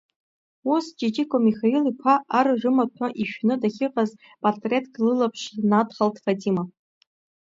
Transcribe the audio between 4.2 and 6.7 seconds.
патреҭк лылаԥш надхалт Фатима.